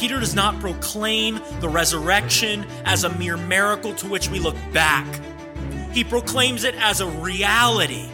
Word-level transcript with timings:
Peter 0.00 0.18
does 0.18 0.34
not 0.34 0.58
proclaim 0.60 1.38
the 1.60 1.68
resurrection 1.68 2.64
as 2.86 3.04
a 3.04 3.18
mere 3.18 3.36
miracle 3.36 3.92
to 3.92 4.08
which 4.08 4.30
we 4.30 4.38
look 4.38 4.56
back. 4.72 5.06
He 5.92 6.04
proclaims 6.04 6.64
it 6.64 6.74
as 6.76 7.02
a 7.02 7.06
reality 7.06 8.08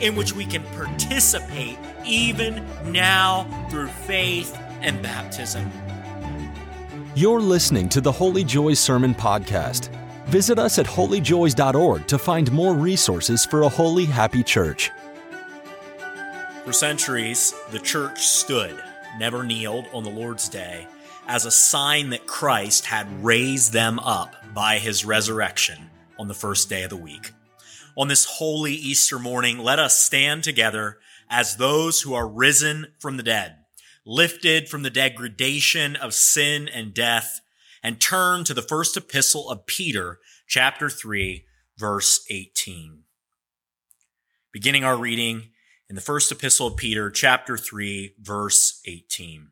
in 0.00 0.16
which 0.16 0.32
we 0.34 0.44
can 0.44 0.64
participate 0.74 1.78
even 2.04 2.66
now 2.86 3.44
through 3.70 3.86
faith 3.86 4.58
and 4.80 5.00
baptism. 5.00 5.70
You're 7.14 7.40
listening 7.40 7.88
to 7.90 8.00
the 8.00 8.10
Holy 8.10 8.42
Joys 8.42 8.80
Sermon 8.80 9.14
Podcast. 9.14 9.90
Visit 10.24 10.58
us 10.58 10.80
at 10.80 10.86
holyjoys.org 10.86 12.04
to 12.08 12.18
find 12.18 12.50
more 12.50 12.74
resources 12.74 13.46
for 13.46 13.62
a 13.62 13.68
holy, 13.68 14.06
happy 14.06 14.42
church. 14.42 14.90
For 16.64 16.72
centuries, 16.72 17.54
the 17.70 17.78
church 17.78 18.18
stood, 18.18 18.82
never 19.20 19.44
kneeled 19.44 19.86
on 19.92 20.02
the 20.02 20.10
Lord's 20.10 20.48
Day, 20.48 20.88
as 21.26 21.44
a 21.44 21.50
sign 21.50 22.10
that 22.10 22.26
Christ 22.26 22.86
had 22.86 23.24
raised 23.24 23.72
them 23.72 23.98
up 23.98 24.34
by 24.54 24.78
his 24.78 25.04
resurrection 25.04 25.90
on 26.18 26.28
the 26.28 26.34
first 26.34 26.68
day 26.68 26.82
of 26.82 26.90
the 26.90 26.96
week. 26.96 27.32
On 27.96 28.08
this 28.08 28.24
holy 28.24 28.72
Easter 28.72 29.18
morning, 29.18 29.58
let 29.58 29.78
us 29.78 29.98
stand 29.98 30.44
together 30.44 30.98
as 31.28 31.56
those 31.56 32.02
who 32.02 32.14
are 32.14 32.28
risen 32.28 32.88
from 32.98 33.16
the 33.16 33.22
dead, 33.22 33.56
lifted 34.04 34.68
from 34.68 34.82
the 34.82 34.90
degradation 34.90 35.96
of 35.96 36.14
sin 36.14 36.68
and 36.68 36.94
death, 36.94 37.40
and 37.82 38.00
turn 38.00 38.44
to 38.44 38.54
the 38.54 38.62
first 38.62 38.96
epistle 38.96 39.48
of 39.50 39.66
Peter, 39.66 40.20
chapter 40.46 40.88
3, 40.88 41.44
verse 41.78 42.24
18. 42.30 43.02
Beginning 44.52 44.84
our 44.84 44.96
reading 44.96 45.50
in 45.88 45.94
the 45.94 46.02
first 46.02 46.30
epistle 46.30 46.66
of 46.66 46.76
Peter, 46.76 47.10
chapter 47.10 47.56
3, 47.56 48.14
verse 48.20 48.80
18. 48.86 49.51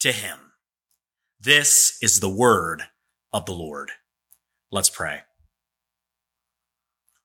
to 0.00 0.12
him. 0.12 0.38
This 1.40 1.98
is 2.02 2.20
the 2.20 2.28
word 2.28 2.82
of 3.32 3.46
the 3.46 3.52
Lord. 3.52 3.90
Let's 4.70 4.90
pray. 4.90 5.20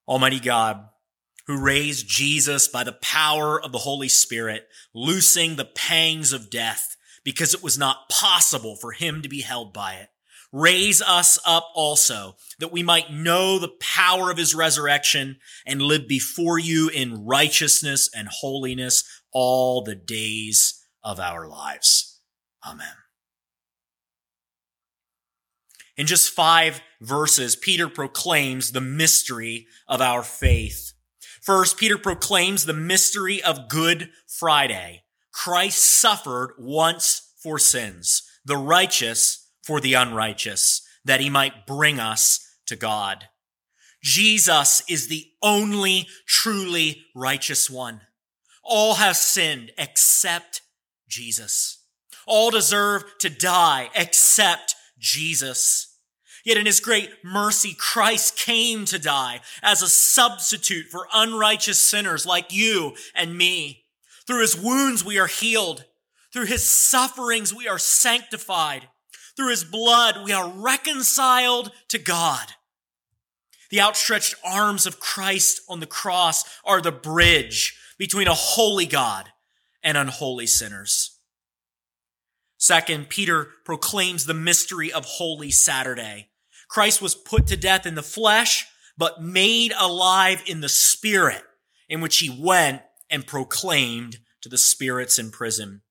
Almighty 0.07 0.39
God, 0.39 0.89
who 1.47 1.61
raised 1.61 2.07
Jesus 2.07 2.67
by 2.67 2.83
the 2.83 2.93
power 2.93 3.61
of 3.61 3.71
the 3.71 3.79
Holy 3.79 4.07
Spirit, 4.07 4.67
loosing 4.93 5.55
the 5.55 5.65
pangs 5.65 6.31
of 6.33 6.49
death 6.49 6.95
because 7.23 7.53
it 7.53 7.63
was 7.63 7.77
not 7.77 8.09
possible 8.09 8.75
for 8.75 8.91
him 8.91 9.21
to 9.21 9.29
be 9.29 9.41
held 9.41 9.73
by 9.73 9.95
it. 9.95 10.09
Raise 10.51 11.01
us 11.01 11.39
up 11.47 11.67
also 11.73 12.35
that 12.59 12.71
we 12.71 12.83
might 12.83 13.11
know 13.11 13.57
the 13.57 13.73
power 13.79 14.29
of 14.29 14.37
his 14.37 14.53
resurrection 14.53 15.37
and 15.65 15.81
live 15.81 16.07
before 16.07 16.59
you 16.59 16.89
in 16.89 17.25
righteousness 17.25 18.09
and 18.15 18.27
holiness 18.27 19.03
all 19.31 19.83
the 19.83 19.95
days 19.95 20.85
of 21.03 21.19
our 21.19 21.47
lives. 21.47 22.02
Amen. 22.65 22.95
In 25.95 26.07
just 26.07 26.31
five 26.31 26.81
verses, 27.01 27.55
Peter 27.55 27.87
proclaims 27.87 28.71
the 28.71 28.81
mystery 28.81 29.67
of 29.87 30.01
our 30.01 30.23
faith. 30.23 30.93
First, 31.41 31.77
Peter 31.77 31.97
proclaims 31.97 32.65
the 32.65 32.73
mystery 32.73 33.43
of 33.43 33.69
Good 33.69 34.09
Friday. 34.27 35.03
Christ 35.31 35.79
suffered 35.79 36.53
once 36.57 37.33
for 37.37 37.59
sins, 37.59 38.23
the 38.45 38.57
righteous 38.57 39.49
for 39.61 39.79
the 39.79 39.93
unrighteous, 39.93 40.81
that 41.05 41.19
he 41.19 41.29
might 41.29 41.67
bring 41.67 41.99
us 41.99 42.39
to 42.67 42.75
God. 42.75 43.25
Jesus 44.01 44.83
is 44.89 45.07
the 45.07 45.25
only 45.41 46.07
truly 46.27 47.05
righteous 47.15 47.69
one. 47.69 48.01
All 48.63 48.95
have 48.95 49.15
sinned 49.15 49.71
except 49.77 50.61
Jesus. 51.07 51.82
All 52.25 52.51
deserve 52.51 53.03
to 53.19 53.29
die 53.29 53.89
except 53.95 54.75
Jesus. 54.99 55.97
Yet 56.43 56.57
in 56.57 56.65
his 56.65 56.79
great 56.79 57.09
mercy, 57.23 57.73
Christ 57.77 58.37
came 58.37 58.85
to 58.85 58.99
die 58.99 59.41
as 59.61 59.81
a 59.81 59.87
substitute 59.87 60.87
for 60.87 61.07
unrighteous 61.13 61.79
sinners 61.79 62.25
like 62.25 62.51
you 62.51 62.95
and 63.15 63.37
me. 63.37 63.85
Through 64.27 64.41
his 64.41 64.57
wounds, 64.57 65.05
we 65.05 65.17
are 65.19 65.27
healed. 65.27 65.85
Through 66.33 66.45
his 66.45 66.67
sufferings, 66.67 67.53
we 67.53 67.67
are 67.67 67.79
sanctified. 67.79 68.89
Through 69.35 69.49
his 69.49 69.63
blood, 69.63 70.23
we 70.23 70.31
are 70.31 70.49
reconciled 70.49 71.71
to 71.89 71.97
God. 71.97 72.53
The 73.69 73.81
outstretched 73.81 74.35
arms 74.45 74.85
of 74.85 74.99
Christ 74.99 75.61
on 75.67 75.79
the 75.79 75.87
cross 75.87 76.43
are 76.63 76.81
the 76.81 76.91
bridge 76.91 77.77
between 77.97 78.27
a 78.27 78.33
holy 78.33 78.85
God 78.85 79.29
and 79.81 79.97
unholy 79.97 80.45
sinners. 80.45 81.12
Second, 82.63 83.09
Peter 83.09 83.49
proclaims 83.65 84.25
the 84.25 84.33
mystery 84.33 84.89
of 84.89 85.03
Holy 85.03 85.51
Saturday. 85.51 86.29
Christ 86.69 87.01
was 87.01 87.13
put 87.13 87.45
to 87.47 87.57
death 87.57 87.85
in 87.85 87.95
the 87.95 88.01
flesh, 88.01 88.65
but 88.97 89.21
made 89.21 89.73
alive 89.77 90.41
in 90.47 90.61
the 90.61 90.69
spirit, 90.69 91.43
in 91.89 91.99
which 91.99 92.19
he 92.19 92.29
went 92.29 92.81
and 93.09 93.27
proclaimed 93.27 94.19
to 94.41 94.47
the 94.47 94.57
spirits 94.57 95.19
in 95.19 95.29
prison. 95.29 95.81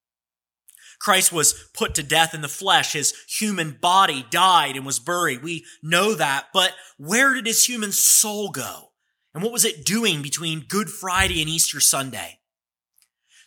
Christ 0.98 1.30
was 1.30 1.68
put 1.74 1.94
to 1.96 2.02
death 2.02 2.32
in 2.32 2.40
the 2.40 2.48
flesh. 2.48 2.94
His 2.94 3.12
human 3.28 3.76
body 3.78 4.24
died 4.30 4.74
and 4.74 4.86
was 4.86 4.98
buried. 4.98 5.42
We 5.42 5.66
know 5.82 6.14
that. 6.14 6.46
But 6.54 6.72
where 6.96 7.34
did 7.34 7.44
his 7.44 7.66
human 7.66 7.92
soul 7.92 8.48
go? 8.48 8.92
And 9.34 9.42
what 9.42 9.52
was 9.52 9.66
it 9.66 9.84
doing 9.84 10.22
between 10.22 10.64
Good 10.66 10.88
Friday 10.88 11.42
and 11.42 11.50
Easter 11.50 11.80
Sunday? 11.80 12.38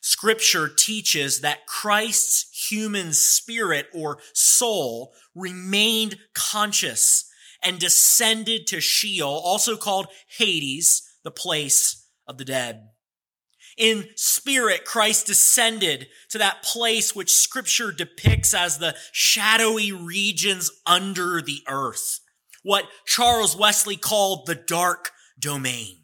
Scripture 0.08 0.70
teaches 0.70 1.42
that 1.42 1.66
Christ's 1.66 2.70
human 2.70 3.12
spirit 3.12 3.88
or 3.92 4.20
soul 4.34 5.16
remained 5.34 6.18
conscious 6.36 7.28
and 7.64 7.80
descended 7.80 8.68
to 8.68 8.80
Sheol, 8.80 9.42
also 9.44 9.76
called 9.76 10.06
Hades, 10.38 11.02
the 11.24 11.32
place 11.32 12.08
of 12.28 12.38
the 12.38 12.46
dead. 12.46 12.90
In 13.80 14.10
spirit, 14.16 14.86
Christ 14.86 15.26
descended 15.26 16.06
to 16.30 16.38
that 16.38 16.62
place 16.62 17.16
which 17.16 17.34
scripture 17.34 17.92
depicts 17.92 18.54
as 18.54 18.78
the 18.78 18.96
shadowy 19.12 19.92
regions 19.92 20.70
under 20.86 21.42
the 21.42 21.64
earth, 21.68 22.20
what 22.62 22.86
Charles 23.08 23.58
Wesley 23.58 23.98
called 23.98 24.46
the 24.46 24.54
dark 24.54 25.10
domain. 25.40 26.04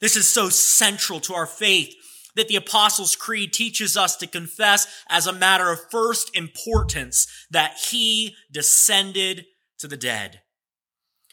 This 0.00 0.14
is 0.14 0.30
so 0.30 0.50
central 0.50 1.18
to 1.18 1.34
our 1.34 1.46
faith 1.46 1.96
that 2.34 2.48
the 2.48 2.56
Apostles' 2.56 3.16
Creed 3.16 3.52
teaches 3.52 3.96
us 3.96 4.16
to 4.16 4.26
confess 4.26 4.86
as 5.08 5.26
a 5.26 5.32
matter 5.32 5.70
of 5.70 5.90
first 5.90 6.34
importance 6.36 7.26
that 7.50 7.78
he 7.90 8.34
descended 8.52 9.46
to 9.78 9.88
the 9.88 9.96
dead. 9.96 10.40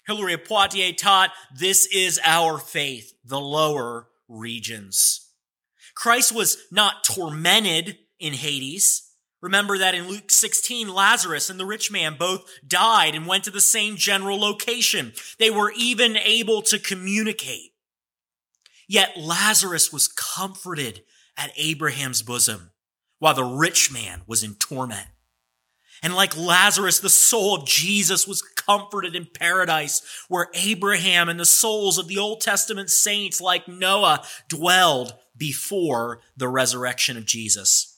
Hilary 0.08 0.34
of 0.34 0.46
Poitiers 0.46 0.96
taught 0.98 1.32
this 1.56 1.86
is 1.88 2.20
our 2.24 2.58
faith, 2.58 3.14
the 3.24 3.40
lower 3.40 4.08
regions. 4.28 5.30
Christ 5.96 6.34
was 6.34 6.58
not 6.72 7.04
tormented 7.04 7.98
in 8.20 8.34
Hades. 8.34 9.10
Remember 9.42 9.78
that 9.78 9.96
in 9.96 10.08
Luke 10.08 10.30
16, 10.30 10.94
Lazarus 10.94 11.50
and 11.50 11.60
the 11.60 11.66
rich 11.66 11.92
man 11.92 12.16
both 12.18 12.46
died 12.66 13.16
and 13.16 13.26
went 13.26 13.44
to 13.46 13.52
the 13.52 13.62
same 13.62 13.96
general 13.96 14.40
location. 14.40 15.14
They 15.40 15.50
were 15.50 15.74
even 15.76 16.16
able 16.18 16.62
to 16.64 16.80
communicate. 16.80 17.71
Yet 18.92 19.16
Lazarus 19.18 19.94
was 19.94 20.10
comforted 20.10 21.04
at 21.38 21.54
Abraham's 21.56 22.22
bosom 22.22 22.72
while 23.20 23.34
the 23.34 23.42
rich 23.42 23.90
man 23.90 24.24
was 24.28 24.44
in 24.44 24.56
torment. 24.56 25.08
And 26.04 26.14
like 26.14 26.36
Lazarus, 26.36 27.00
the 27.00 27.10
soul 27.10 27.56
of 27.56 27.66
Jesus 27.66 28.28
was 28.28 28.42
comforted 28.42 29.16
in 29.16 29.30
paradise, 29.34 30.02
where 30.28 30.50
Abraham 30.54 31.30
and 31.30 31.40
the 31.40 31.46
souls 31.46 31.98
of 31.98 32.10
the 32.10 32.18
Old 32.18 32.42
Testament 32.42 32.90
saints 32.90 33.40
like 33.40 33.66
Noah 33.66 34.26
dwelled 34.50 35.16
before 35.38 36.20
the 36.36 36.50
resurrection 36.50 37.16
of 37.16 37.24
Jesus. 37.24 37.91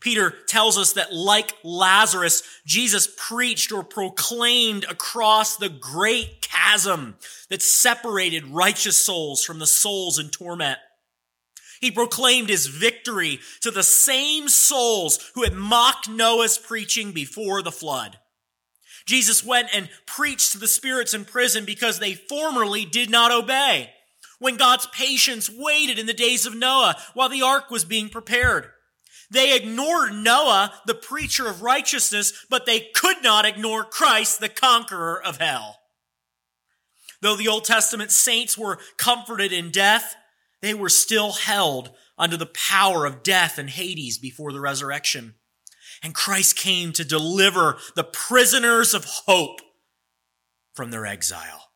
Peter 0.00 0.30
tells 0.46 0.78
us 0.78 0.92
that 0.94 1.12
like 1.12 1.52
Lazarus, 1.64 2.42
Jesus 2.64 3.08
preached 3.16 3.72
or 3.72 3.82
proclaimed 3.82 4.84
across 4.84 5.56
the 5.56 5.68
great 5.68 6.42
chasm 6.42 7.16
that 7.48 7.62
separated 7.62 8.46
righteous 8.46 8.96
souls 8.96 9.44
from 9.44 9.58
the 9.58 9.66
souls 9.66 10.18
in 10.18 10.28
torment. 10.28 10.78
He 11.80 11.90
proclaimed 11.90 12.48
his 12.48 12.66
victory 12.66 13.40
to 13.60 13.70
the 13.70 13.82
same 13.82 14.48
souls 14.48 15.30
who 15.34 15.44
had 15.44 15.54
mocked 15.54 16.08
Noah's 16.08 16.58
preaching 16.58 17.12
before 17.12 17.62
the 17.62 17.72
flood. 17.72 18.18
Jesus 19.06 19.44
went 19.44 19.68
and 19.74 19.88
preached 20.06 20.52
to 20.52 20.58
the 20.58 20.68
spirits 20.68 21.14
in 21.14 21.24
prison 21.24 21.64
because 21.64 21.98
they 21.98 22.14
formerly 22.14 22.84
did 22.84 23.10
not 23.10 23.32
obey. 23.32 23.90
When 24.38 24.56
God's 24.56 24.86
patience 24.88 25.50
waited 25.50 25.98
in 25.98 26.06
the 26.06 26.12
days 26.12 26.46
of 26.46 26.54
Noah 26.54 26.96
while 27.14 27.28
the 27.28 27.42
ark 27.42 27.70
was 27.70 27.84
being 27.84 28.08
prepared. 28.08 28.70
They 29.30 29.54
ignored 29.54 30.14
Noah, 30.14 30.72
the 30.86 30.94
preacher 30.94 31.46
of 31.48 31.62
righteousness, 31.62 32.46
but 32.48 32.64
they 32.64 32.88
could 32.94 33.22
not 33.22 33.44
ignore 33.44 33.84
Christ, 33.84 34.40
the 34.40 34.48
conqueror 34.48 35.22
of 35.22 35.38
hell. 35.38 35.80
Though 37.20 37.36
the 37.36 37.48
Old 37.48 37.64
Testament 37.64 38.10
saints 38.10 38.56
were 38.56 38.78
comforted 38.96 39.52
in 39.52 39.70
death, 39.70 40.16
they 40.62 40.72
were 40.72 40.88
still 40.88 41.32
held 41.32 41.90
under 42.16 42.36
the 42.36 42.46
power 42.46 43.06
of 43.06 43.22
death 43.22 43.58
and 43.58 43.70
Hades 43.70 44.18
before 44.18 44.52
the 44.52 44.60
resurrection. 44.60 45.34
And 46.02 46.14
Christ 46.14 46.56
came 46.56 46.92
to 46.92 47.04
deliver 47.04 47.78
the 47.96 48.04
prisoners 48.04 48.94
of 48.94 49.04
hope 49.04 49.60
from 50.74 50.90
their 50.90 51.06
exile. 51.06 51.70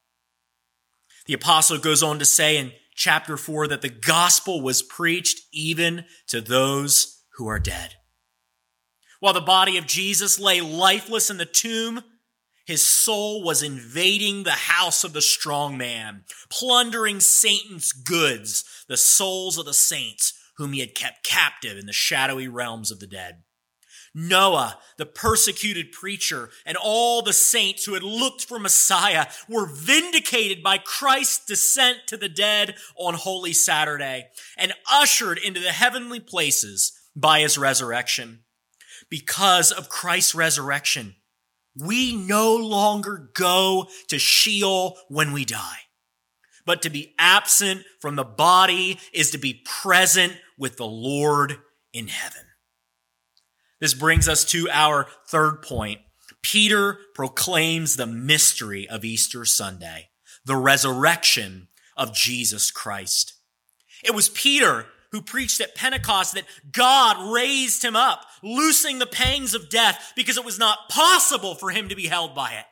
The 1.27 1.35
apostle 1.35 1.79
goes 1.79 2.03
on 2.03 2.19
to 2.19 2.25
say 2.25 2.57
in 2.57 2.73
chapter 2.95 3.37
4 3.37 3.69
that 3.69 3.83
the 3.83 3.89
gospel 3.89 4.61
was 4.61 4.83
preached 4.83 5.41
even 5.53 6.05
to 6.29 6.41
those 6.41 7.22
who 7.37 7.49
are 7.49 7.59
dead. 7.59 7.95
While 9.21 9.35
the 9.35 9.41
body 9.41 9.77
of 9.77 9.87
Jesus 9.87 10.39
lay 10.41 10.61
lifeless 10.61 11.31
in 11.31 11.37
the 11.37 11.45
tomb, 11.45 12.03
his 12.65 12.83
soul 12.83 13.43
was 13.43 13.63
invading 13.63 14.43
the 14.43 14.51
house 14.53 15.05
of 15.05 15.13
the 15.13 15.23
strong 15.23 15.77
man, 15.77 16.25
plundering 16.51 17.21
Satan's 17.21 17.93
goods, 17.93 18.65
the 18.89 18.97
souls 18.97 19.59
of 19.59 19.65
the 19.65 19.75
saints 19.75 20.35
whom 20.57 20.73
he 20.73 20.81
had 20.81 20.95
kept 20.95 21.25
captive 21.25 21.79
in 21.79 21.87
the 21.87 21.93
shadowy 21.93 22.49
realms 22.49 22.91
of 22.91 23.01
the 23.01 23.07
dead. 23.07 23.43
Noah, 24.15 24.79
the 24.99 25.07
persecuted 25.07 25.91
preacher, 25.91 26.51
and 26.67 26.77
all 26.77 27.23
the 27.23 27.33
saints 27.33 27.85
who 27.85 27.95
had 27.95 28.03
looked 28.03 28.45
for 28.45 28.59
Messiah 28.59 29.27
were 29.49 29.67
vindicated 29.67 30.63
by 30.63 30.79
Christ's 30.79 31.47
descent 31.47 31.99
to 32.09 32.17
the 32.19 32.29
dead 32.29 32.77
on 32.97 33.15
Holy 33.15 33.55
Saturday 33.55 34.29
and 34.59 34.75
ushered 34.91 35.39
into 35.39 35.61
the 35.61 35.73
heavenly 35.73 36.21
places 36.21 36.93
by 37.15 37.41
his 37.41 37.59
resurrection. 37.59 38.41
Because 39.11 39.73
of 39.73 39.89
Christ's 39.89 40.35
resurrection, 40.35 41.17
we 41.79 42.15
no 42.15 42.57
longer 42.57 43.31
go 43.35 43.89
to 44.09 44.19
Sheol 44.19 44.99
when 45.09 45.33
we 45.33 45.45
die. 45.45 45.79
But 46.65 46.83
to 46.83 46.91
be 46.91 47.15
absent 47.19 47.85
from 48.01 48.17
the 48.17 48.25
body 48.25 48.99
is 49.13 49.31
to 49.31 49.39
be 49.39 49.63
present 49.65 50.35
with 50.59 50.77
the 50.77 50.87
Lord 50.87 51.59
in 51.93 52.09
heaven. 52.09 52.43
This 53.81 53.95
brings 53.95 54.29
us 54.29 54.45
to 54.47 54.69
our 54.71 55.09
third 55.27 55.63
point. 55.63 56.01
Peter 56.41 56.99
proclaims 57.15 57.97
the 57.97 58.07
mystery 58.07 58.89
of 58.89 59.05
Easter 59.05 59.45
Sunday, 59.45 60.11
the 60.45 60.57
resurrection 60.57 61.69
of 61.97 62.15
Jesus 62.15 62.71
Christ. 62.71 63.35
It 64.05 64.15
was 64.15 64.29
Peter 64.29 64.87
who 65.13 65.23
preached 65.23 65.61
at 65.61 65.75
Pentecost 65.75 66.35
that 66.35 66.45
God 66.73 67.33
raised 67.33 67.85
him 67.85 67.95
up, 67.95 68.25
loosing 68.43 68.99
the 68.99 69.07
pangs 69.07 69.55
of 69.55 69.71
death 69.71 70.13
because 70.17 70.37
it 70.37 70.45
was 70.45 70.59
not 70.59 70.89
possible 70.89 71.55
for 71.55 71.71
him 71.71 71.89
to 71.89 71.95
be 71.95 72.07
held 72.07 72.35
by 72.35 72.53
it. 72.53 72.65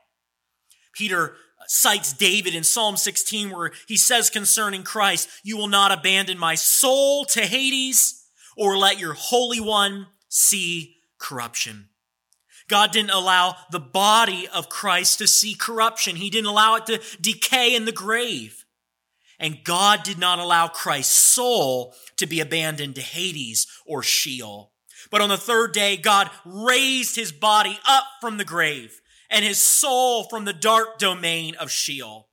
Peter 0.95 1.33
uh, 1.33 1.65
cites 1.67 2.13
David 2.13 2.55
in 2.55 2.65
Psalm 2.65 2.97
16 2.97 3.51
where 3.51 3.73
he 3.87 3.97
says 3.97 4.31
concerning 4.31 4.83
Christ, 4.83 5.29
you 5.45 5.57
will 5.57 5.69
not 5.69 5.93
abandon 5.93 6.39
my 6.39 6.55
soul 6.55 7.25
to 7.27 7.43
Hades 7.43 8.25
or 8.57 8.77
let 8.77 8.99
your 8.99 9.13
Holy 9.13 9.61
One 9.61 10.07
see 10.29 10.97
corruption. 11.19 11.91
God 12.69 12.93
didn't 12.93 13.11
allow 13.11 13.57
the 13.71 13.81
body 13.81 14.49
of 14.49 14.69
Christ 14.69 15.19
to 15.19 15.27
see 15.27 15.55
corruption. 15.55 16.17
He 16.17 16.31
didn't 16.31 16.47
allow 16.47 16.77
it 16.77 16.87
to 16.87 17.01
decay 17.21 17.75
in 17.75 17.85
the 17.85 17.93
grave. 17.93 18.60
And 19.41 19.65
God 19.65 20.05
did 20.05 20.19
not 20.19 20.39
allow 20.39 20.69
Christ's 20.69 21.15
soul 21.15 21.95
to 22.19 22.27
be 22.27 22.39
abandoned 22.41 22.95
to 22.95 23.01
Hades 23.01 23.67
or 23.87 24.03
Sheol. 24.03 24.71
But 25.11 25.23
on 25.23 25.31
the 25.31 25.39
third 25.39 25.73
day, 25.73 25.97
God 25.97 26.31
raised 26.45 27.17
his 27.17 27.33
body 27.33 27.81
up 27.89 28.05
from 28.21 28.37
the 28.37 28.45
grave 28.45 29.01
and 29.31 29.45
his 29.45 29.59
soul 29.59 30.25
from 30.25 30.45
the 30.45 30.53
dark 30.53 30.99
domain 30.99 31.55
of 31.57 31.71
Sheol. 31.71 32.29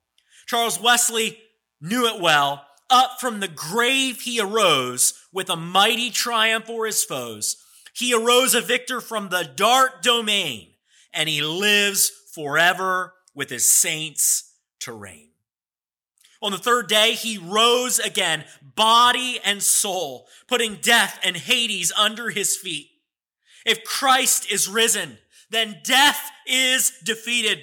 Charles 0.45 0.79
Wesley 0.79 1.39
knew 1.81 2.05
it 2.07 2.21
well. 2.21 2.65
Up 2.89 3.19
from 3.19 3.39
the 3.39 3.47
grave 3.47 4.21
he 4.21 4.39
arose 4.39 5.13
with 5.31 5.49
a 5.49 5.55
mighty 5.55 6.09
triumph 6.09 6.69
o'er 6.69 6.85
his 6.85 7.03
foes. 7.03 7.57
He 7.93 8.13
arose 8.13 8.53
a 8.53 8.61
victor 8.61 9.01
from 9.01 9.29
the 9.29 9.49
dark 9.55 10.01
domain 10.01 10.69
and 11.13 11.27
he 11.27 11.41
lives 11.41 12.11
forever 12.33 13.13
with 13.33 13.49
his 13.49 13.69
saints 13.69 14.53
to 14.81 14.93
reign. 14.93 15.29
On 16.41 16.51
the 16.51 16.57
third 16.57 16.87
day, 16.87 17.13
he 17.13 17.37
rose 17.37 17.99
again, 17.99 18.45
body 18.61 19.39
and 19.43 19.61
soul, 19.61 20.27
putting 20.47 20.75
death 20.75 21.19
and 21.23 21.35
Hades 21.35 21.91
under 21.97 22.29
his 22.29 22.55
feet. 22.55 22.89
If 23.65 23.83
Christ 23.83 24.51
is 24.51 24.67
risen, 24.67 25.17
then 25.49 25.79
death 25.83 26.31
is 26.45 26.91
defeated. 27.03 27.59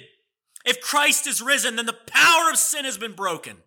If 0.65 0.81
Christ 0.81 1.27
is 1.27 1.41
risen, 1.41 1.75
then 1.75 1.85
the 1.85 1.93
power 1.93 2.49
of 2.49 2.57
sin 2.57 2.85
has 2.85 2.97
been 2.97 3.13
broken. 3.13 3.57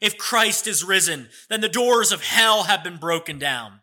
If 0.00 0.16
Christ 0.16 0.66
is 0.66 0.84
risen, 0.84 1.28
then 1.48 1.60
the 1.60 1.68
doors 1.68 2.12
of 2.12 2.22
hell 2.22 2.64
have 2.64 2.82
been 2.82 2.96
broken 2.96 3.38
down. 3.38 3.80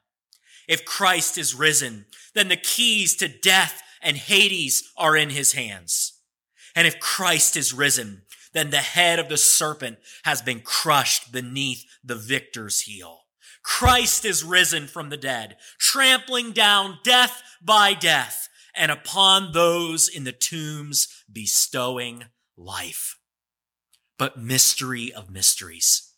If 0.68 0.84
Christ 0.84 1.38
is 1.38 1.54
risen, 1.54 2.06
then 2.34 2.48
the 2.48 2.58
keys 2.58 3.16
to 3.18 3.28
death 3.28 3.82
and 4.02 4.18
Hades 4.18 4.92
are 4.98 5.16
in 5.16 5.30
his 5.30 5.54
hands. 5.54 6.14
And 6.76 6.88
if 6.88 7.00
Christ 7.00 7.56
is 7.56 7.74
risen, 7.74 8.24
then 8.58 8.72
the 8.72 8.78
head 8.78 9.20
of 9.20 9.30
the 9.30 9.38
serpent 9.38 10.00
has 10.24 10.42
been 10.42 10.62
crushed 10.62 11.32
beneath 11.32 11.86
the 12.04 12.16
victor's 12.16 12.82
heel. 12.82 13.22
Christ 13.64 14.26
is 14.26 14.44
risen 14.44 14.88
from 14.88 15.10
the 15.10 15.18
dead, 15.18 15.58
trampling 15.78 16.54
down 16.54 17.00
death 17.04 17.44
by 17.62 17.94
death, 17.94 18.50
and 18.74 18.92
upon 18.92 19.52
those 19.52 20.08
in 20.08 20.24
the 20.24 20.32
tombs 20.32 21.08
bestowing 21.32 22.24
life. 22.56 23.18
But 24.18 24.40
mystery 24.40 25.14
of 25.14 25.30
mysteries. 25.30 26.14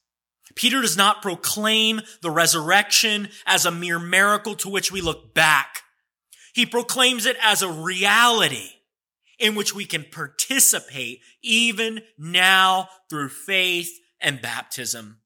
Peter 0.56 0.82
does 0.82 0.98
not 0.98 1.22
proclaim 1.22 2.02
the 2.22 2.32
resurrection 2.32 3.30
as 3.46 3.66
a 3.66 3.72
mere 3.72 4.00
miracle 4.00 4.56
to 4.56 4.70
which 4.70 4.92
we 4.92 5.02
look 5.02 5.34
back. 5.34 5.82
He 6.54 6.66
proclaims 6.66 7.26
it 7.26 7.38
as 7.42 7.62
a 7.62 7.72
reality 7.72 8.79
in 9.40 9.56
which 9.56 9.74
we 9.74 9.86
can 9.86 10.06
participate 10.12 11.22
even 11.42 12.02
now 12.18 12.90
through 13.10 13.30
faith 13.30 13.90
and 14.20 14.42
baptism. 14.42 15.22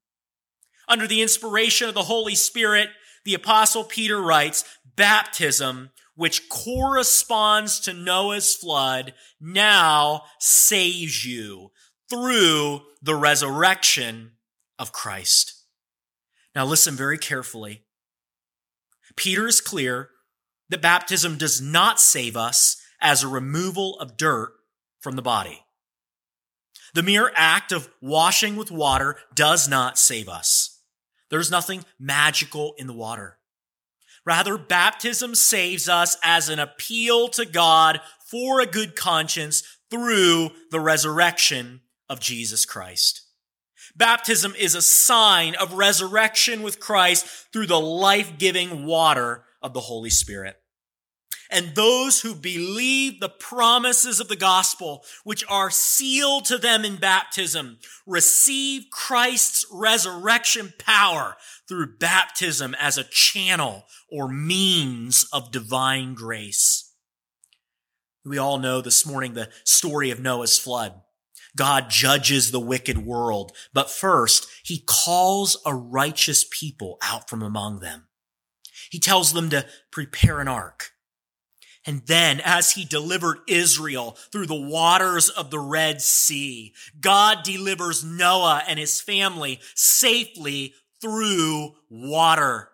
Under 0.87 1.07
the 1.07 1.21
inspiration 1.21 1.87
of 1.87 1.95
the 1.95 2.03
Holy 2.03 2.35
Spirit, 2.35 2.89
the 3.25 3.33
apostle 3.33 3.83
Peter 3.83 4.21
writes, 4.21 4.63
baptism, 4.95 5.89
which 6.15 6.49
corresponds 6.49 7.79
to 7.79 7.93
Noah's 7.93 8.55
flood, 8.55 9.13
now 9.39 10.23
saves 10.39 11.25
you 11.25 11.71
through 12.09 12.81
the 13.01 13.15
resurrection 13.15 14.33
of 14.77 14.91
Christ. 14.91 15.65
Now 16.53 16.65
listen 16.65 16.95
very 16.95 17.17
carefully. 17.17 17.83
Peter 19.15 19.47
is 19.47 19.61
clear 19.61 20.09
that 20.69 20.81
baptism 20.81 21.37
does 21.37 21.61
not 21.61 21.99
save 21.99 22.37
us 22.37 22.77
as 23.03 23.21
a 23.21 23.27
removal 23.27 23.99
of 23.99 24.17
dirt 24.17 24.53
from 24.99 25.15
the 25.15 25.21
body. 25.21 25.59
The 26.95 27.03
mere 27.03 27.31
act 27.35 27.71
of 27.71 27.89
washing 28.01 28.55
with 28.55 28.71
water 28.71 29.17
does 29.35 29.67
not 29.67 29.99
save 29.99 30.29
us. 30.29 30.79
There's 31.29 31.51
nothing 31.51 31.83
magical 31.99 32.73
in 32.77 32.87
the 32.87 32.93
water. 32.93 33.39
Rather, 34.25 34.57
baptism 34.57 35.35
saves 35.35 35.89
us 35.89 36.15
as 36.23 36.47
an 36.47 36.59
appeal 36.59 37.27
to 37.29 37.45
God 37.45 37.99
for 38.25 38.61
a 38.61 38.65
good 38.65 38.95
conscience 38.95 39.63
through 39.91 40.51
the 40.71 40.79
resurrection 40.79 41.81
of 42.07 42.21
Jesus 42.21 42.65
Christ. 42.65 43.21
Baptism 43.95 44.55
is 44.57 44.75
a 44.75 44.81
sign 44.81 45.55
of 45.55 45.73
resurrection 45.73 46.61
with 46.61 46.79
Christ 46.79 47.25
through 47.51 47.67
the 47.67 47.79
life-giving 47.79 48.85
water 48.85 49.43
of 49.61 49.73
the 49.73 49.81
Holy 49.81 50.09
Spirit. 50.09 50.55
And 51.53 51.75
those 51.75 52.21
who 52.21 52.33
believe 52.33 53.19
the 53.19 53.29
promises 53.29 54.19
of 54.19 54.27
the 54.27 54.35
gospel, 54.35 55.05
which 55.23 55.45
are 55.47 55.69
sealed 55.69 56.45
to 56.45 56.57
them 56.57 56.83
in 56.83 56.95
baptism, 56.95 57.77
receive 58.07 58.85
Christ's 58.91 59.65
resurrection 59.71 60.73
power 60.79 61.37
through 61.67 61.97
baptism 61.97 62.75
as 62.79 62.97
a 62.97 63.03
channel 63.03 63.85
or 64.11 64.27
means 64.27 65.27
of 65.31 65.51
divine 65.51 66.15
grace. 66.15 66.91
We 68.25 68.37
all 68.37 68.57
know 68.57 68.81
this 68.81 69.05
morning 69.05 69.33
the 69.33 69.49
story 69.63 70.09
of 70.09 70.19
Noah's 70.19 70.57
flood. 70.57 71.01
God 71.55 71.89
judges 71.89 72.49
the 72.49 72.59
wicked 72.59 73.05
world, 73.05 73.51
but 73.73 73.91
first 73.91 74.47
he 74.63 74.83
calls 74.87 75.61
a 75.65 75.75
righteous 75.75 76.45
people 76.49 76.97
out 77.03 77.29
from 77.29 77.43
among 77.43 77.79
them. 77.79 78.07
He 78.89 78.99
tells 78.99 79.33
them 79.33 79.51
to 79.51 79.67
prepare 79.91 80.39
an 80.39 80.47
ark. 80.47 80.92
And 81.85 82.01
then 82.05 82.39
as 82.39 82.71
he 82.71 82.85
delivered 82.85 83.39
Israel 83.47 84.11
through 84.31 84.47
the 84.47 84.55
waters 84.55 85.29
of 85.29 85.51
the 85.51 85.59
Red 85.59 86.01
Sea, 86.01 86.73
God 86.99 87.39
delivers 87.43 88.03
Noah 88.03 88.63
and 88.67 88.79
his 88.79 89.01
family 89.01 89.59
safely 89.75 90.73
through 91.01 91.73
water. 91.89 92.69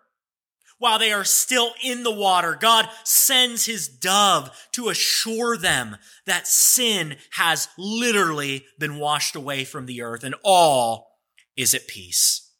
While 0.78 0.98
they 0.98 1.12
are 1.12 1.24
still 1.24 1.72
in 1.84 2.04
the 2.04 2.14
water, 2.14 2.56
God 2.58 2.88
sends 3.04 3.66
his 3.66 3.88
dove 3.88 4.50
to 4.72 4.88
assure 4.88 5.56
them 5.56 5.96
that 6.24 6.46
sin 6.46 7.16
has 7.32 7.68
literally 7.76 8.64
been 8.78 8.98
washed 8.98 9.34
away 9.34 9.64
from 9.64 9.86
the 9.86 10.02
earth 10.02 10.24
and 10.24 10.34
all 10.42 11.18
is 11.56 11.74
at 11.74 11.88
peace. 11.88 12.50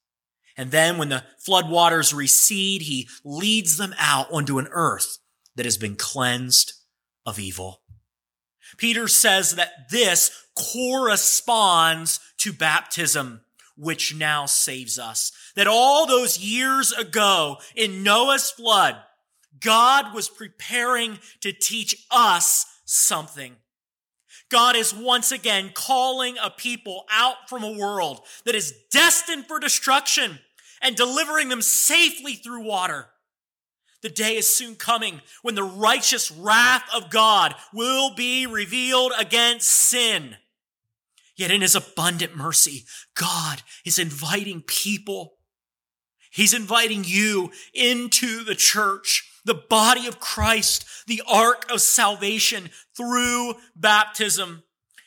And 0.57 0.71
then 0.71 0.99
when 0.99 1.09
the 1.09 1.25
flood 1.39 1.71
waters 1.71 2.13
recede, 2.13 2.83
he 2.83 3.09
leads 3.25 3.79
them 3.79 3.95
out 3.99 4.31
onto 4.31 4.59
an 4.59 4.69
earth 4.71 5.19
that 5.61 5.67
has 5.67 5.77
been 5.77 5.95
cleansed 5.95 6.73
of 7.27 7.39
evil. 7.39 7.83
Peter 8.79 9.07
says 9.07 9.57
that 9.57 9.91
this 9.91 10.31
corresponds 10.55 12.19
to 12.39 12.51
baptism 12.51 13.43
which 13.77 14.15
now 14.15 14.47
saves 14.47 14.99
us. 14.99 15.33
That 15.57 15.67
all 15.67 16.07
those 16.07 16.39
years 16.39 16.93
ago 16.93 17.59
in 17.77 18.03
Noah's 18.03 18.51
flood, 18.51 18.97
God 19.61 20.15
was 20.15 20.31
preparing 20.31 21.19
to 21.43 21.53
teach 21.53 22.07
us 22.11 22.65
something. 22.87 23.57
God 24.51 24.77
is 24.77 24.95
once 24.95 25.31
again 25.31 25.73
calling 25.75 26.37
a 26.43 26.49
people 26.49 27.05
out 27.13 27.51
from 27.51 27.65
a 27.65 27.77
world 27.77 28.23
that 28.47 28.55
is 28.55 28.73
destined 28.91 29.45
for 29.45 29.59
destruction 29.59 30.39
and 30.81 30.97
delivering 30.97 31.51
them 31.51 31.61
safely 31.61 32.33
through 32.33 32.65
water. 32.65 33.11
The 34.03 34.09
day 34.09 34.37
is 34.37 34.49
soon 34.49 34.77
coming 34.77 35.21
when 35.43 35.55
the 35.55 35.63
righteous 35.63 36.31
wrath 36.31 36.85
of 36.95 37.11
God 37.11 37.55
will 37.73 38.15
be 38.15 38.47
revealed 38.47 39.13
against 39.19 39.69
sin. 39.69 40.37
Yet 41.37 41.51
in 41.51 41.61
his 41.61 41.75
abundant 41.75 42.37
mercy, 42.37 42.85
God 43.15 43.63
is 43.85 43.99
inviting 43.99 44.63
people. 44.63 45.35
He's 46.31 46.55
inviting 46.55 47.03
you 47.05 47.51
into 47.75 48.45
the 48.45 48.55
church, 48.55 49.27
the 49.45 49.55
body 49.55 50.07
of 50.07 50.21
Christ, 50.21 50.85
the 51.07 51.23
ark 51.27 51.67
of 51.71 51.81
salvation 51.81 52.71
through 52.97 53.55
baptism. 53.75 54.63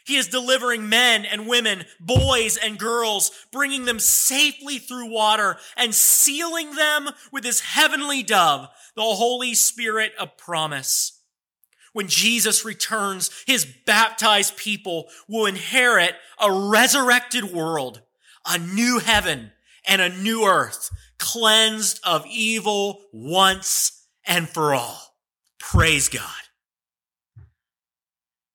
He 0.06 0.18
is 0.18 0.28
delivering 0.28 0.90
men 0.90 1.24
and 1.24 1.48
women, 1.48 1.86
boys 2.00 2.58
and 2.58 2.78
girls, 2.78 3.32
bringing 3.52 3.86
them 3.86 4.00
safely 4.00 4.78
through 4.78 5.10
water 5.10 5.58
and 5.78 5.96
sealing 5.96 6.76
them 6.76 7.10
with 7.32 7.46
his 7.46 7.62
heavenly 7.62 8.22
dove, 8.22 8.68
the 8.96 9.02
Holy 9.02 9.54
Spirit 9.54 10.14
of 10.20 10.38
promise 10.38 11.24
when 11.94 12.08
Jesus 12.08 12.66
returns, 12.66 13.30
his 13.46 13.66
baptized 13.86 14.58
people 14.58 15.10
will 15.30 15.46
inherit 15.46 16.16
a 16.42 16.52
resurrected 16.52 17.46
world, 17.46 18.02
a 18.46 18.58
new 18.58 19.00
heaven 19.00 19.52
and 19.88 20.02
a 20.02 20.10
new 20.10 20.46
earth, 20.46 20.90
cleansed 21.20 22.00
of 22.04 22.26
evil 22.26 23.02
once 23.14 24.08
and 24.26 24.50
for 24.50 24.74
all. 24.74 25.16
Praise 25.60 26.10
God. 26.10 26.30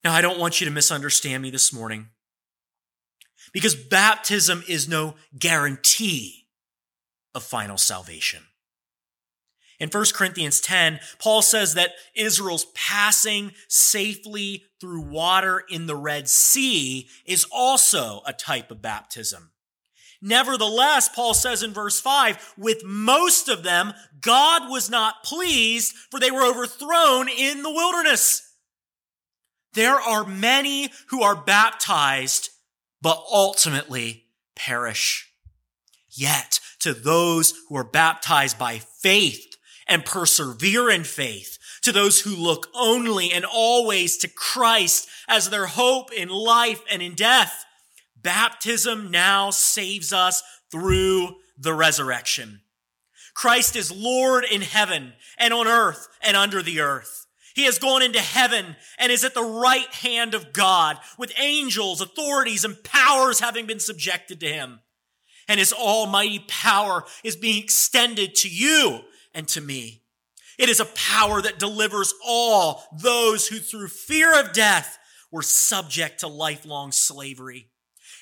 Now, 0.04 0.12
I 0.12 0.20
don't 0.20 0.38
want 0.38 0.60
you 0.60 0.64
to 0.66 0.72
misunderstand 0.72 1.42
me 1.42 1.50
this 1.50 1.72
morning 1.72 2.08
because 3.52 3.74
baptism 3.74 4.64
is 4.68 4.88
no 4.88 5.14
guarantee 5.38 6.46
of 7.34 7.42
final 7.42 7.76
salvation. 7.76 8.42
In 9.80 9.90
1 9.90 10.04
Corinthians 10.14 10.60
10, 10.60 10.98
Paul 11.18 11.40
says 11.40 11.74
that 11.74 11.92
Israel's 12.14 12.66
passing 12.74 13.52
safely 13.68 14.64
through 14.80 15.02
water 15.02 15.62
in 15.68 15.86
the 15.86 15.96
Red 15.96 16.28
Sea 16.28 17.08
is 17.24 17.46
also 17.52 18.22
a 18.26 18.32
type 18.32 18.70
of 18.70 18.82
baptism. 18.82 19.50
Nevertheless, 20.20 21.08
Paul 21.08 21.32
says 21.32 21.62
in 21.62 21.72
verse 21.72 22.00
5, 22.00 22.54
with 22.58 22.84
most 22.84 23.48
of 23.48 23.62
them, 23.62 23.92
God 24.20 24.68
was 24.68 24.90
not 24.90 25.22
pleased, 25.22 25.94
for 26.10 26.18
they 26.18 26.32
were 26.32 26.44
overthrown 26.44 27.28
in 27.28 27.62
the 27.62 27.70
wilderness. 27.70 28.52
There 29.74 30.00
are 30.00 30.26
many 30.26 30.90
who 31.10 31.22
are 31.22 31.36
baptized, 31.36 32.50
but 33.00 33.22
ultimately 33.30 34.24
perish. 34.56 35.32
Yet, 36.10 36.58
to 36.80 36.94
those 36.94 37.54
who 37.68 37.76
are 37.76 37.84
baptized 37.84 38.58
by 38.58 38.78
faith, 38.78 39.47
and 39.88 40.04
persevere 40.04 40.90
in 40.90 41.04
faith, 41.04 41.58
to 41.82 41.92
those 41.92 42.20
who 42.20 42.36
look 42.36 42.68
only 42.74 43.32
and 43.32 43.44
always 43.44 44.16
to 44.18 44.28
Christ 44.28 45.08
as 45.26 45.48
their 45.48 45.66
hope 45.66 46.12
in 46.12 46.28
life 46.28 46.82
and 46.90 47.00
in 47.00 47.14
death. 47.14 47.64
Baptism 48.20 49.10
now 49.10 49.50
saves 49.50 50.12
us 50.12 50.42
through 50.70 51.36
the 51.56 51.72
resurrection. 51.72 52.60
Christ 53.34 53.76
is 53.76 53.92
Lord 53.92 54.44
in 54.44 54.62
heaven 54.62 55.12
and 55.38 55.54
on 55.54 55.66
earth 55.66 56.08
and 56.20 56.36
under 56.36 56.62
the 56.62 56.80
earth. 56.80 57.26
He 57.54 57.64
has 57.64 57.78
gone 57.78 58.02
into 58.02 58.20
heaven 58.20 58.76
and 58.98 59.10
is 59.10 59.24
at 59.24 59.34
the 59.34 59.42
right 59.42 59.92
hand 59.94 60.34
of 60.34 60.52
God 60.52 60.98
with 61.16 61.32
angels, 61.38 62.00
authorities, 62.00 62.64
and 62.64 62.82
powers 62.84 63.40
having 63.40 63.66
been 63.66 63.80
subjected 63.80 64.40
to 64.40 64.48
him. 64.48 64.80
And 65.48 65.58
his 65.58 65.72
almighty 65.72 66.44
power 66.46 67.04
is 67.24 67.36
being 67.36 67.62
extended 67.62 68.34
to 68.36 68.48
you 68.48 69.00
and 69.38 69.46
to 69.46 69.60
me. 69.60 70.02
It 70.58 70.68
is 70.68 70.80
a 70.80 70.84
power 70.84 71.40
that 71.40 71.60
delivers 71.60 72.12
all 72.26 72.82
those 73.00 73.46
who 73.46 73.58
through 73.58 73.86
fear 73.86 74.38
of 74.38 74.52
death 74.52 74.98
were 75.30 75.42
subject 75.42 76.20
to 76.20 76.26
lifelong 76.26 76.90
slavery. 76.90 77.68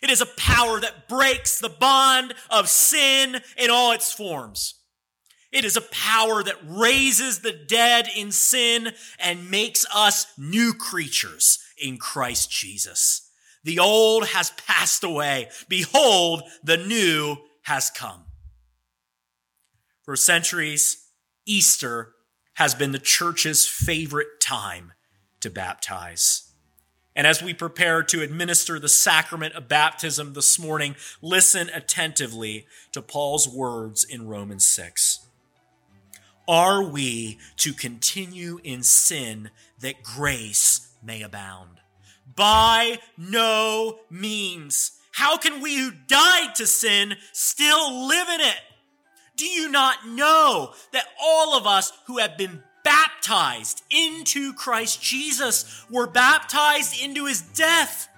It 0.03 0.11
is 0.11 0.21
a 0.21 0.27
power 0.27 0.79
that 0.79 1.09
breaks 1.09 1.59
the 1.59 1.71
bond 1.71 2.35
of 2.51 2.69
sin 2.69 3.41
in 3.57 3.71
all 3.71 3.93
its 3.93 4.13
forms. 4.13 4.75
It 5.51 5.65
is 5.65 5.79
a 5.79 5.81
power 5.81 6.43
that 6.43 6.59
raises 6.63 7.39
the 7.39 7.53
dead 7.53 8.09
in 8.15 8.31
sin 8.31 8.93
and 9.19 9.51
makes 9.51 9.87
us 9.95 10.27
new 10.37 10.75
creatures 10.75 11.59
in 11.83 11.97
Christ 11.97 12.51
Jesus. 12.51 13.31
The 13.65 13.79
old 13.79 14.27
has 14.27 14.51
passed 14.51 15.03
away. 15.03 15.49
Behold, 15.67 16.43
the 16.63 16.77
new 16.77 17.39
has 17.63 17.89
come. 17.89 18.25
For 20.05 20.15
centuries, 20.15 21.06
Easter 21.47 22.13
has 22.55 22.75
been 22.75 22.93
the 22.93 22.99
church's 22.99 23.67
favorite 23.67 24.41
time 24.41 24.93
to 25.41 25.49
baptize. 25.49 26.51
And 27.15 27.27
as 27.27 27.43
we 27.43 27.55
prepare 27.55 28.03
to 28.03 28.21
administer 28.21 28.79
the 28.79 28.89
sacrament 28.89 29.55
of 29.55 29.69
baptism 29.69 30.35
this 30.35 30.59
morning, 30.59 30.97
listen 31.23 31.71
attentively 31.73 32.67
to 32.93 33.01
Paul's 33.01 33.49
words 33.49 34.05
in 34.05 34.27
Romans 34.27 34.67
6. 34.69 35.21
Are 36.49 36.83
we 36.83 37.39
to 37.57 37.73
continue 37.73 38.61
in 38.63 38.83
sin 38.83 39.51
that 39.81 40.03
grace 40.03 40.93
may 41.03 41.23
abound? 41.23 41.81
By 42.35 42.99
no 43.17 44.01
means. 44.11 44.93
How 45.13 45.39
can 45.39 45.63
we 45.63 45.77
who 45.79 45.93
died 46.07 46.55
to 46.57 46.67
sin 46.67 47.17
still 47.33 48.07
live 48.09 48.29
in 48.29 48.41
it? 48.41 48.61
Do 49.37 49.45
you 49.47 49.71
not 49.71 50.09
know 50.09 50.73
that 50.93 51.05
all 51.23 51.57
of 51.57 51.67
us 51.67 51.93
who 52.07 52.19
have 52.19 52.39
been 52.39 52.63
baptized 52.83 53.83
into 53.91 54.55
Christ 54.55 55.03
Jesus 55.03 55.85
were 55.91 56.07
baptized 56.07 56.99
into 57.03 57.27
his 57.27 57.43
death? 57.43 58.09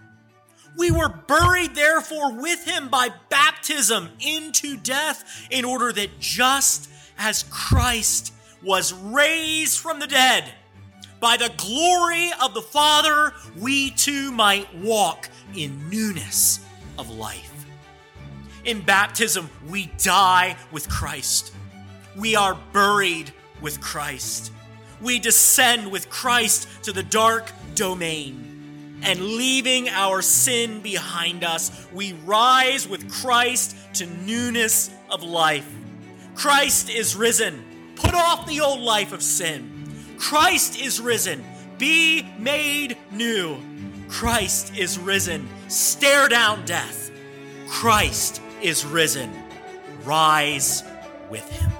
We 0.76 0.92
were 0.92 1.08
buried, 1.08 1.74
therefore, 1.74 2.40
with 2.40 2.64
him 2.64 2.88
by 2.88 3.10
baptism 3.30 4.10
into 4.20 4.76
death, 4.76 5.48
in 5.50 5.64
order 5.64 5.92
that 5.92 6.20
just 6.20 6.88
as 7.18 7.42
Christ 7.50 8.32
was 8.62 8.92
raised 8.92 9.80
from 9.80 9.98
the 9.98 10.06
dead 10.06 10.52
by 11.20 11.36
the 11.36 11.52
glory 11.56 12.30
of 12.40 12.54
the 12.54 12.62
Father, 12.62 13.32
we 13.58 13.90
too 13.90 14.30
might 14.30 14.72
walk 14.76 15.28
in 15.56 15.90
newness 15.90 16.60
of 16.96 17.10
life. 17.10 17.57
In 18.68 18.82
baptism, 18.82 19.48
we 19.66 19.86
die 19.96 20.54
with 20.70 20.90
Christ. 20.90 21.54
We 22.14 22.36
are 22.36 22.54
buried 22.74 23.32
with 23.62 23.80
Christ. 23.80 24.52
we 25.00 25.18
descend 25.18 25.90
with 25.90 26.10
Christ 26.10 26.68
to 26.82 26.92
the 26.92 27.02
dark 27.02 27.50
domain. 27.74 29.00
And 29.02 29.22
leaving 29.22 29.88
our 29.88 30.20
sin 30.20 30.82
behind 30.82 31.44
us, 31.44 31.86
we 31.94 32.12
rise 32.26 32.86
with 32.86 33.10
Christ 33.10 33.74
to 33.94 34.06
newness 34.06 34.90
of 35.08 35.22
life. 35.22 35.66
Christ 36.34 36.90
is 36.90 37.16
risen. 37.16 37.64
Put 37.96 38.12
off 38.12 38.46
the 38.46 38.60
old 38.60 38.80
life 38.80 39.14
of 39.14 39.22
sin. 39.22 39.88
Christ 40.18 40.78
is 40.78 41.00
risen. 41.00 41.42
Be 41.78 42.28
made 42.38 42.98
new. 43.12 43.56
Christ 44.10 44.76
is 44.76 44.98
risen. 44.98 45.48
Stare 45.68 46.28
down 46.28 46.66
death. 46.66 47.10
Christ 47.66 48.42
is 48.62 48.84
risen. 48.84 49.32
Rise 50.04 50.84
with 51.30 51.50
him. 51.50 51.70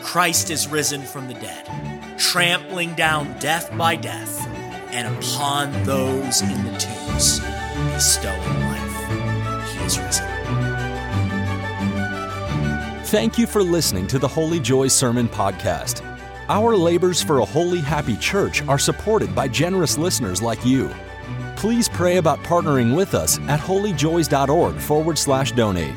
Christ 0.00 0.50
is 0.50 0.68
risen 0.68 1.02
from 1.02 1.28
the 1.28 1.34
dead, 1.34 2.18
trampling 2.18 2.94
down 2.94 3.38
death 3.38 3.76
by 3.76 3.96
death, 3.96 4.46
and 4.92 5.14
upon 5.16 5.72
those 5.84 6.42
in 6.42 6.64
the 6.64 6.78
tombs, 6.78 7.40
bestowing 7.94 8.60
life. 8.60 9.70
He 9.72 9.84
is 9.84 9.98
risen. 9.98 10.26
Thank 13.04 13.38
you 13.38 13.46
for 13.46 13.62
listening 13.62 14.06
to 14.08 14.18
the 14.18 14.28
Holy 14.28 14.60
Joy 14.60 14.88
Sermon 14.88 15.28
Podcast. 15.28 16.06
Our 16.48 16.76
labors 16.76 17.22
for 17.22 17.40
a 17.40 17.44
holy, 17.44 17.80
happy 17.80 18.16
church 18.16 18.62
are 18.66 18.78
supported 18.78 19.34
by 19.34 19.48
generous 19.48 19.98
listeners 19.98 20.42
like 20.42 20.64
you. 20.64 20.90
Please 21.60 21.90
pray 21.90 22.16
about 22.16 22.42
partnering 22.42 22.96
with 22.96 23.14
us 23.14 23.38
at 23.40 23.60
holyjoys.org 23.60 24.76
forward 24.76 25.18
slash 25.18 25.52
donate. 25.52 25.94